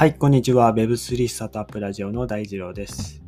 [0.00, 0.72] はい、こんにちは。
[0.72, 3.22] Web3 スタートアップラジオの大二郎です。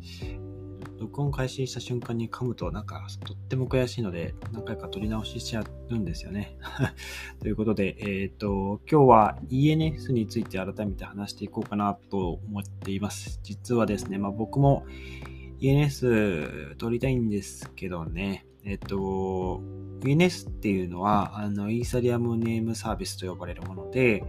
[0.99, 6.57] 録音開始した瞬間に噛むとなんかとっても悔しいので何回か撮り直ししちゃうんですよね。
[7.41, 13.39] ということで、えっ、と、今日は ENS について改めて話していこうかなと思っています。
[13.43, 14.83] 実はですね、まあ僕も
[15.59, 19.61] ENS 撮りたいんですけどね、えっ、と、
[20.01, 24.23] ENS っていうのは、あの、イーサリアムネームサービスと呼ばれるもので、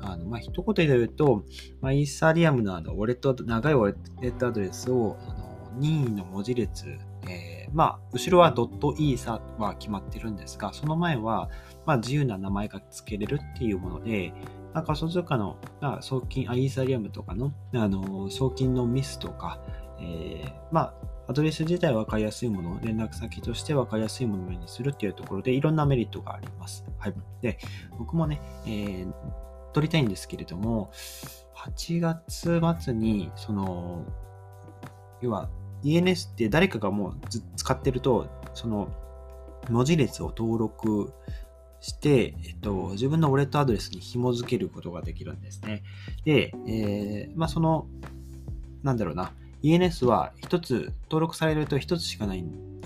[0.00, 1.44] あの、まあ、一言で言うと、
[1.80, 6.86] まあ、イーサリアムのあの、ウォレット、長いウォレットアドレスを、あの、任意の文字列、
[7.28, 11.50] えー、まあ、後ろはドットイーサは決まってるんですが、その前は、
[11.86, 14.32] まあ、自由な名前が付けれるっていうもので、
[14.72, 19.60] なんか仮想通貨の、まあ、送金、あイーサリアムとかの、あの、送金のミスとか、
[20.00, 20.94] えー、まあ、
[21.26, 26.84] アドレス自体分かりやすいもの、連絡先として分かりやすいものにするっていうところで、いろんなメリットがあります。
[26.98, 27.14] はい。
[27.40, 27.58] で、
[27.98, 29.12] 僕もね、えー、
[29.74, 30.90] 取りたいんですけれども、
[31.56, 34.06] 8月末に、その、
[35.20, 35.50] 要は
[35.82, 37.14] ENS って誰かがもう
[37.56, 38.88] 使ってると、その
[39.70, 41.12] 文字列を登録
[41.80, 45.82] して、えっと、自分のウォレットアドレスに紐付けることができるんですね。
[46.24, 47.86] で、えー、まあその、
[48.82, 52.44] なんだろうな、ENS は一つ登録されると一つしかない、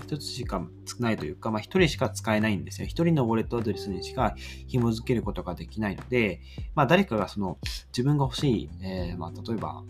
[0.09, 2.87] 一つしか少ないというか、まあ一人しか使えないんですよ。
[2.87, 4.35] 一人のウォレットアドレスにしか
[4.67, 6.41] 紐付けることができないので、
[6.73, 9.83] まあ誰かがその自分が欲しい、えー、まあ例えば、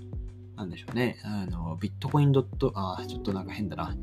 [0.57, 3.95] なんでしょうね、あの、ビットコインドット、あ、ちょっとなんか変だな、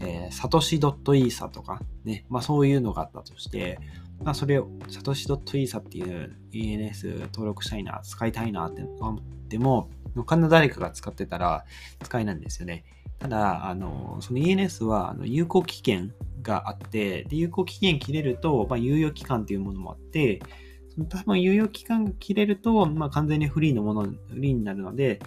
[0.00, 3.78] えー、サトシドットイーサとかね、まあそういうのがあったとして、
[4.22, 11.64] まあそれを、サトシドットイーサっていう ENS 登録したいな、使いたいなって思っても、他の誰かが使ってたら
[12.02, 12.84] 使えないんですよね。
[13.22, 20.40] ただ、あの、その ENS はあの有効期限があって、で、有効期限切れると、まあ、猶予期間っていうものもあって、
[20.88, 25.20] その多分猶予期間が切れると、まあ、完全にフリーのもの、フリーになるので、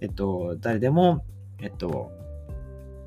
[0.00, 1.24] えっと、誰でも、
[1.58, 2.12] えっと、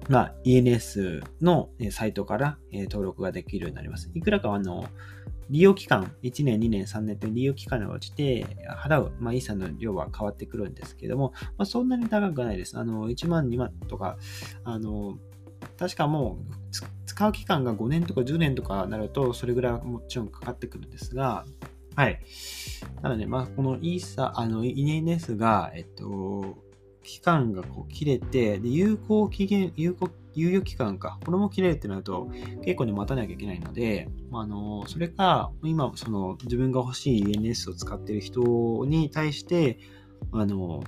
[0.09, 4.11] まあ、ENS のサイトから登録ができるようになります。
[4.13, 4.89] いくらかあの、
[5.53, 12.75] 利用期間、1年、2年、3年と利用期間が落ちて、払う、まあ、イーサの量は変わってくるんですけども、まあ、そんなに高くないです。
[12.75, 14.17] あの、1万、2万とか、
[14.63, 15.19] あの、
[15.77, 16.53] 確かもう、
[17.05, 21.45] 使う期間が5年とか10年とかなると、それぐらいはもちろんかかってくるんですが、
[21.95, 22.19] はい。
[23.03, 26.57] ただね、まあ、このイーサ、あの、ENS が、えっと、
[27.03, 31.19] 期間がこう切れて、で、有効期限、有効、猶予期間か。
[31.25, 32.29] これも切れるってなると、
[32.63, 38.41] 結構ね、待たなきゃいけないので、まあの、それか、今、その、自分が欲しい ENS を使ってる人
[38.85, 39.79] に対して、
[40.31, 40.83] あの、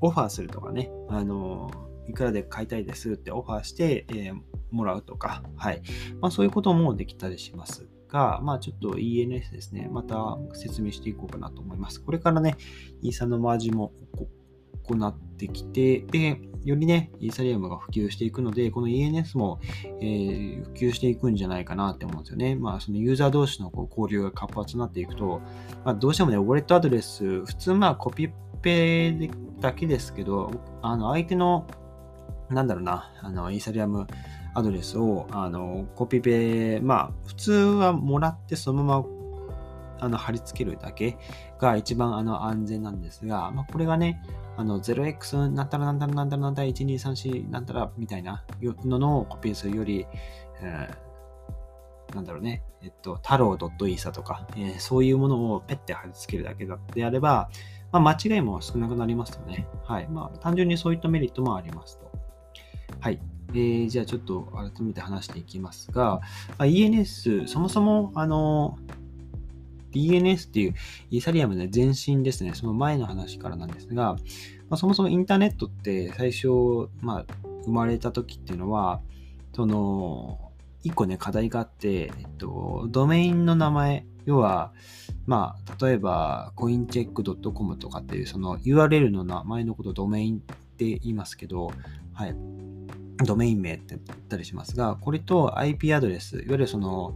[0.00, 1.70] オファーするとかね、あの、
[2.08, 5.82] いくらで買いたいですってオファーして、えー、もらうとか、はい。
[6.20, 7.88] まあ、そういうこともできたりします。
[8.10, 12.02] が、まあちょっと ENS ですね、また説明していこうかなと思います。
[12.02, 12.56] これからね、
[13.02, 13.92] イーサのマージも
[14.96, 19.60] 行ってきて、で、よりね、イーサリアムが普及していくので、この ENS も、
[20.00, 22.54] えー、普及していくんじゃないかなって思うんですよね。
[22.54, 25.40] まあ、そのユーザー同士のこう交流が活発になっていくと、
[25.84, 28.28] まあ、どうしてもね、ウォレットアドレス、普通まあコピ
[28.60, 29.30] ペ
[29.60, 30.50] だけですけど、
[30.82, 31.66] あの、相手の、
[32.50, 34.06] なんだろうな、あの、イーサリアム
[34.54, 39.06] アドレスを、あの、コピペ、まあ、普通はもらってそのまま
[40.00, 41.18] あの貼り付けるだけ
[41.58, 44.22] が一番あの安全なんですが、まあ、これがね、
[44.60, 48.44] あの 0x なんたらなんたらなんたらなんたら1234なんたらみたいな
[48.84, 50.06] ののコピーするより、
[50.60, 57.48] えー、なんだろうね、えっと、太郎 .isa とか、えー、そういうものをペッて貼り付けるだけであれば、
[57.90, 59.66] まあ、間違いも少なくなりますよね。
[59.84, 60.08] はい。
[60.08, 62.10] まあ、単純にそういったメリットもありますと。
[63.00, 63.18] はい。
[63.52, 66.20] えー、じゃあちょっと改めて話していきますが、
[66.58, 68.78] まあ、ENS、そもそも、あの、
[69.92, 70.74] DNS っていう
[71.10, 74.14] イーサリアムの前身ですね、その前の話からなんですが、
[74.68, 77.26] まあ、そもそもインターネットって最初、まあ、
[77.64, 79.00] 生まれた時っていうのは、
[79.54, 80.38] その、
[80.82, 84.72] 一個ね、課題があって、えっと、ドメインの名前、要は、
[85.26, 91.72] まあ、例えば、coincheck.com とかっていう、その URL の名前のことをドメインって言いますけど、
[92.14, 92.34] はい。
[93.24, 97.14] ドメイン名って言ったりしますが、これと IP アドレス、いわゆるその、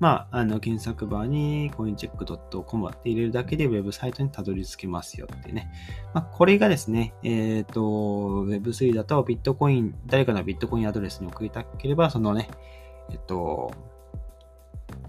[0.00, 5.70] まあ、あの、検索バーに coincheck.com って入れるだけでウェブサイトにたどり着けますよってね。
[6.14, 7.80] まあ、これがですね、えっ、ー、と、
[8.46, 12.48] Web3 だとビットコイン、誰かのビットコインアドレスに送りたければ、そのね、
[13.10, 13.72] えっ、と、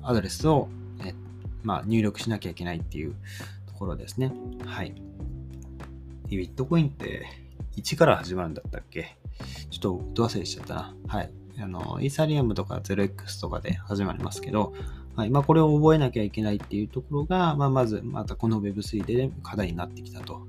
[0.04, 0.68] アドレスを、
[1.06, 1.14] え
[1.64, 3.16] まあ、入力しなきゃいけないっていう
[3.82, 4.32] ころですね。
[4.64, 4.94] はい。
[6.30, 7.26] ビットコインって
[7.76, 9.18] 1から始まるんだったっけ？
[9.72, 10.96] ちょっとど忘れしちゃったな。
[11.08, 11.32] はい。
[11.60, 14.74] あの、イーサリアムとか 0x とかで始まりますけど、
[15.16, 15.32] はい。
[15.32, 20.48] まあ、これを覚えなきゃいけないっていうところが、まあ、まず、またこの Web3 で課題になってきたと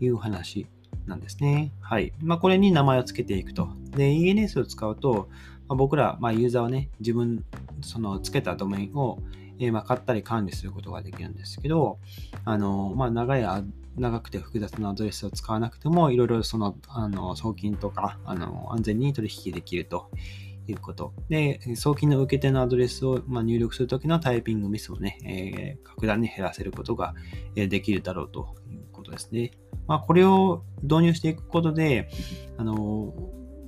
[0.00, 0.66] いう話
[1.06, 1.72] なんですね。
[1.80, 2.12] はい。
[2.22, 3.68] まあ、これに名前を付けていくと。
[3.96, 5.28] で、ENS を使うと、
[5.68, 7.44] まあ、僕ら、まあ、ユーザーはね、自分、
[7.80, 9.20] その付けたドメインを、
[9.58, 11.98] えー、まあ、買ったり管理することができるんですけど、
[12.44, 13.44] あの、まあ、長い
[13.96, 20.10] 長くて複雑なアドレスを使わなくても、いろいろその、あの、送金とか、あの、安全に取引できると
[20.66, 21.12] いうこと。
[21.28, 27.14] で、送金の受け手のアドレスを、まあ入力するときのタイピングミスをね、えー、格段に減らせることが
[27.54, 29.52] えできるだろうということですね。
[29.86, 32.08] まあ、これを導入していくことで、
[32.56, 33.14] あの、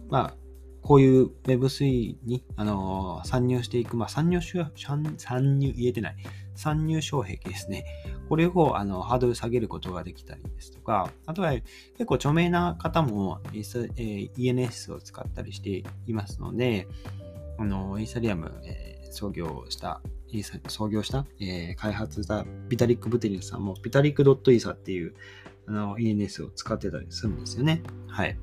[0.09, 0.46] まあ、
[0.87, 6.17] こういう Web3 に、あの参入していく、まあ、参入、参入、言えてない、
[6.55, 7.85] 参入障壁ですね。
[8.29, 16.87] これをあのハードル下げることができたりですとか、あとは結構著名な方も、えー、ENS を使ったりしていますので、
[17.59, 20.01] あのイーサリアム、えー、創業した、
[20.69, 25.15] 創業した、えー、開発したビタリック・ブテリンさんもビタリック .isa っていう
[25.67, 27.83] あの ENS を使ってたりするんですよね。
[28.07, 28.39] はい。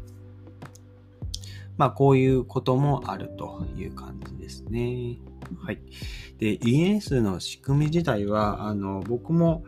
[1.77, 5.19] まあ、こういうこともあるという感じですね。
[5.61, 5.79] はい。
[6.37, 9.63] で、ES の仕組み自体は、あの、僕も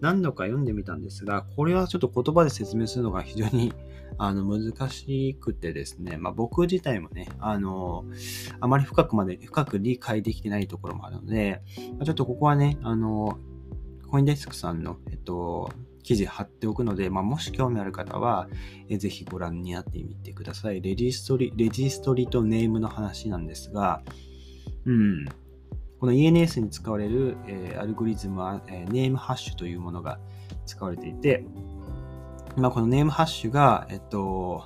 [0.00, 3.72] 何度か読んでみたんですが、これはちょっと言葉で説明するのが非常に
[4.20, 8.04] あの難しくてですね、まあ、僕自体もね、あの、
[8.58, 11.62] あまり深くまで、深く理解できてないところもあるので、
[12.04, 13.38] ちょっとここはね、あの、
[14.08, 15.70] コインデスクさんの、えっと、
[16.08, 18.48] 記事貼っておくので、まあ、もし興味ある方は、
[18.88, 20.80] えぜひご覧になってみてください。
[20.80, 24.00] レジストリ、レジストリとネームの話なんですが、
[24.86, 25.26] うん。
[26.00, 30.18] この ENS に使われる、えー、アルゴリズムは、えー、ネームハッシュというものが
[30.64, 31.44] 使われていて、
[32.56, 34.64] まあ、このネームハッシュが、えっと、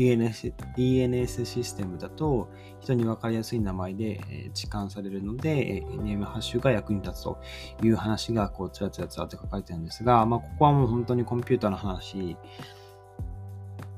[0.00, 2.48] ENS, ENS システムだと
[2.80, 7.38] 人に分かりやすい名前で、え置換されるので、えネームハッシュが役に立つと
[7.82, 12.36] いう話がこうつらつらつらって書かれてるんですが、まあ、ここはもう本当にコンピューターの話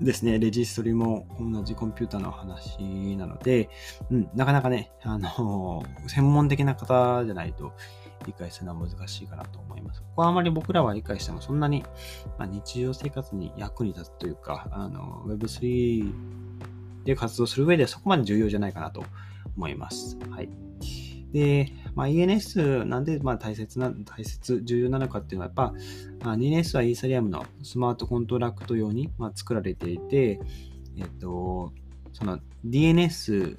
[0.01, 3.71] ですね、レジストリも同じコンピューターの話なので、
[4.11, 7.73] うん、なかなかね、あの、専門的な方じゃないと
[8.27, 10.01] 理解するのは難しいかなと思います。
[10.01, 11.85] ここはあまり僕らは理解してもそんなに、
[12.39, 16.13] まあ、日常生活に役に立つというか、あの Web3
[17.05, 19.05] で活動する上でそこまで重要じゃないかなと
[19.57, 20.19] 思います。
[20.31, 20.49] はい。
[21.33, 30.41] で、まあ、ENS なんでまあ大切な、大切、重要なのかっていうのは、やっぱ、まあ、ENS はイーサリアムのスマートコントラクト用に、まあ、作られていて、
[30.99, 31.73] えっと、
[32.13, 33.59] その DNS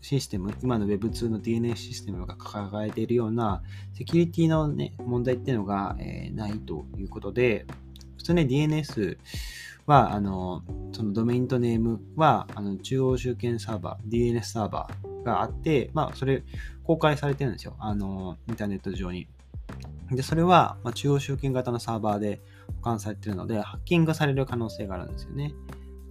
[0.00, 7.66] システム、今の Web2 の DNS システムが抱えているようなセキュリティの、ね、問題っていうのが、えー、ないということで、
[8.16, 9.18] 普通ね、DNS
[9.86, 16.42] は、あの、そのドメインとネームは、あの中央集権サーバー、DNS サーバーがあって、まあ、それ
[16.84, 17.76] 公開されてるんですよ。
[17.78, 19.28] あの、インターネット上に。
[20.10, 22.40] で、それは、ま、中央集権型のサーバーで
[22.76, 25.52] 保管されてるので、ハッキングされる可能性があるんですよね。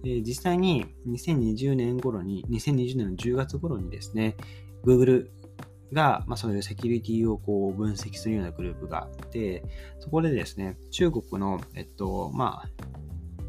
[0.02, 4.36] 実際に2020年頃に、2020年の10月頃にですね、
[4.84, 5.28] Google
[5.92, 9.62] が、まあ、そういうセキュリティをこう分析するようなグループがあって、
[9.98, 12.68] そこでですね、中国の、えっと、まあ、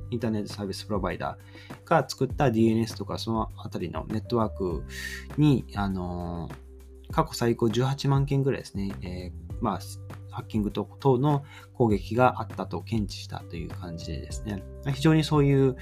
[0.10, 4.84] インターネットサービスプロバイダーが作った DNS とかそのあたりのネットワーク
[5.38, 6.50] に、あの
[7.12, 9.80] 過去最高18万件ぐらいですね、えー、まあ、
[10.32, 10.88] ハッキング等
[11.20, 15.76] の攻撃があったと検知したという感じでですね、非常にそういう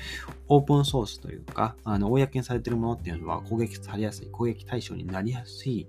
[0.47, 5.87] オープンソースというか、あの、公にされているものっていうのは攻撃されやすい、攻撃対象になりやすい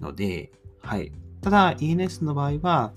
[0.00, 0.50] ので、
[0.80, 1.12] はい。
[1.40, 2.92] ただ、ENS の場合は、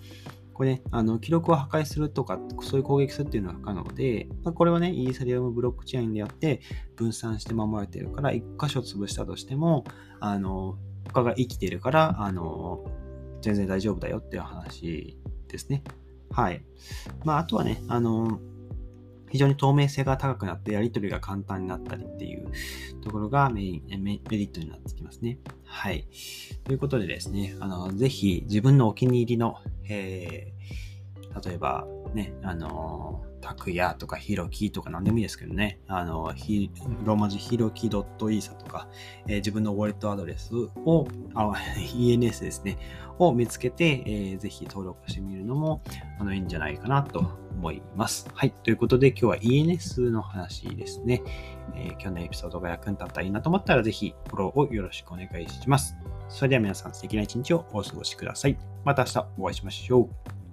[0.58, 6.62] これね、あの、記録を破壊するとか、そういう攻撃するっていうのは不可能で、まあ、これはね、イーサリアムブロックチェーンでやって
[6.96, 9.84] 分散して守られているから、一箇所潰したとしても、
[10.20, 12.84] あの、他が生きているから、あの、
[13.42, 15.18] 全然大丈夫だよっていう話
[15.48, 15.84] ですね。
[16.32, 16.62] はい。
[17.24, 18.40] まあ、あとはね、あの、
[19.30, 22.50] 非常に透明性が高くなってやり取りが簡単になったりっていう
[23.02, 25.40] ところがメイン、メリットになってきますね。
[25.66, 26.08] はい。
[26.64, 29.58] ということでですね、あの、ぜひ自分のお気に入りの、
[29.90, 36.70] えー、例えばね、あの、拓也とかひろきとか何でもいいですけどね、あの、ひ
[37.06, 38.90] ローマ字ひろき .isa とか、
[39.28, 42.78] えー、自分のウォレットアドレスを、あ、ENS ですね、
[43.20, 45.82] を見つけて、えー、ぜひ登録してみるのも、
[46.20, 48.30] あの、いいんじゃないかなと思います。
[48.34, 48.52] はい。
[48.52, 51.22] ということで今日は ENS の話ですね。
[51.76, 55.96] えー、今日のエピソードが役に立ったらいいなと思ったら、ぜひフォローをよろしくお願いします。
[56.28, 58.58] それでは皆さん素敵な一日をお過ごしください。
[58.84, 60.47] また明日お会いしましょう。